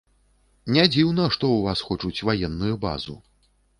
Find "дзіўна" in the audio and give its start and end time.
0.93-1.27